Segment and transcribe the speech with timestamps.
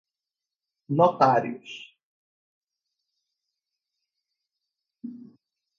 [1.11, 1.71] notários